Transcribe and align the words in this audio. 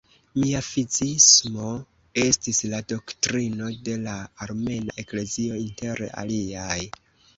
Miafiziismo 0.43 1.67
estis 2.23 2.61
la 2.73 2.79
doktrino 2.93 3.69
de 3.89 3.99
la 4.07 4.17
Armena 4.47 4.97
Eklezio 5.05 5.63
inter 5.69 6.03
aliaj. 6.23 6.79